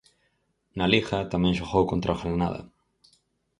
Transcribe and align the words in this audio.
Na 0.77 0.85
Liga 0.93 1.29
tamén 1.33 1.57
xogou 1.59 1.83
contra 1.91 2.15
o 2.15 2.17
Granada. 2.21 2.61